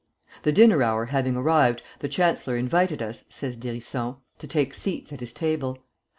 [0.41, 5.19] "The dinner hour having arrived, the chancellor invited us," says d'Hérisson, "to take seats at
[5.19, 5.77] his table.